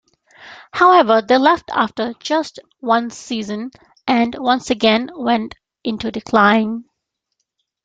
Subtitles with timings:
[0.73, 3.69] However they left after just one season
[4.07, 6.85] and once again went into decline.